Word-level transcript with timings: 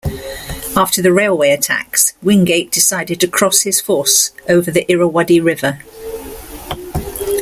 After 0.75 0.99
the 0.99 1.13
railway 1.13 1.51
attacks, 1.51 2.13
Wingate 2.23 2.71
decided 2.71 3.19
to 3.21 3.27
cross 3.27 3.61
his 3.61 3.79
force 3.79 4.31
over 4.49 4.71
the 4.71 4.91
Irrawaddy 4.91 5.39
River. 5.39 5.77